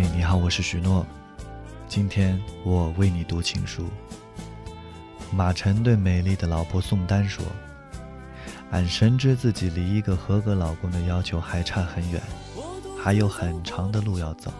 [0.00, 1.04] 嘿，你好，我是许诺。
[1.88, 3.88] 今天我为你读情书。
[5.32, 7.44] 马晨对美丽的老婆宋丹说
[8.70, 12.22] ：“俺深知自己离一个合格老公的要求还差很远，
[12.96, 14.52] 还有很长的路要走。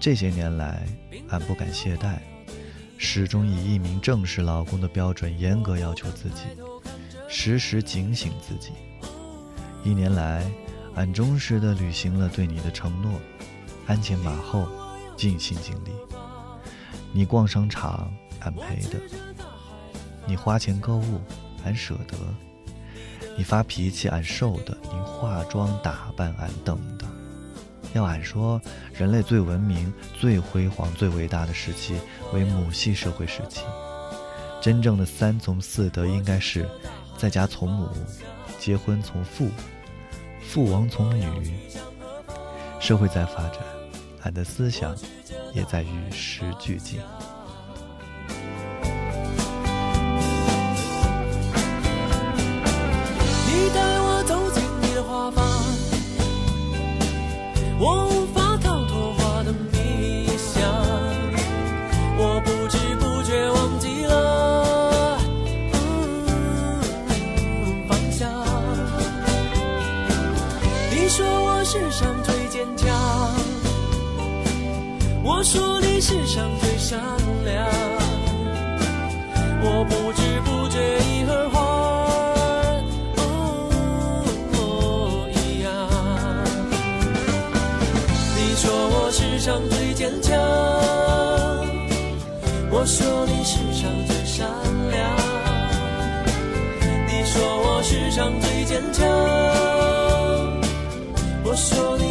[0.00, 0.84] 这些年来，
[1.28, 2.16] 俺不敢懈怠，
[2.96, 6.42] 始终以一名正式老公的标准严格要求自己，
[7.28, 8.72] 时时警醒自己。
[9.84, 10.44] 一年来。”
[10.94, 13.20] 俺忠实地履行了对你的承诺，
[13.88, 14.68] 鞍前马后，
[15.16, 15.92] 尽心尽力。
[17.10, 18.98] 你逛商场，俺陪的；
[20.26, 21.20] 你花钱购物，
[21.64, 22.14] 俺舍得；
[23.34, 27.06] 你发脾气，俺受的；你化妆打扮，俺等的。
[27.94, 28.60] 要俺说，
[28.92, 31.98] 人类最文明、最辉煌、最伟大的时期
[32.34, 33.62] 为母系社会时期。
[34.60, 36.68] 真正的三从四德应该是：
[37.16, 37.88] 在家从母，
[38.60, 39.48] 结婚从父。
[40.42, 41.54] 父王从女，
[42.88, 43.58] 社会在发展，
[44.22, 44.96] 俺的思想
[45.52, 46.98] 也在与时俱进。
[53.44, 55.44] 你带我走进你的花房，
[57.78, 60.58] 我无法逃脱花的迷香，
[62.16, 65.18] 我不知不觉忘记了
[67.86, 68.32] 方向。
[70.90, 72.90] 你说我世上最坚强，
[75.22, 76.98] 我说你世上最善
[77.44, 77.64] 良，
[79.62, 81.56] 我不知不觉已和花
[85.30, 85.70] 一样。
[88.34, 90.36] 你说我世上最坚强，
[92.72, 94.48] 我说你世上最善
[94.90, 95.16] 良，
[97.06, 99.06] 你说我世上最坚强。
[101.50, 102.07] 我说你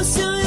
[0.00, 0.39] 我想。